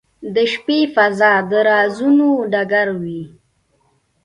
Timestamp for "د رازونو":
1.49-2.29